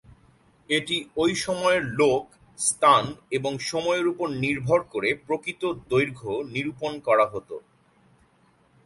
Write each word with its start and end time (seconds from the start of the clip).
এটি 0.69 0.97
ঐ 1.17 1.25
সময়ের 1.37 1.83
লোক, 1.99 2.23
স্থান 2.59 3.03
এবং 3.31 3.51
সময়ের 3.61 4.05
উপর 4.07 4.27
নির্ভর 4.43 4.79
করে 4.83 5.09
প্রকৃত 5.27 5.61
দৈর্ঘ্য 5.89 6.31
নিরূপণ 6.53 6.93
করা 6.99 7.25
হতো। 7.25 7.55